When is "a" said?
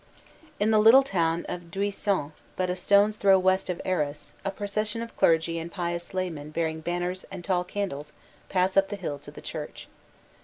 0.59-0.63, 2.71-2.75, 4.43-4.49